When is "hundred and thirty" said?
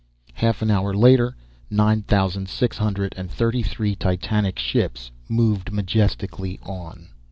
2.79-3.61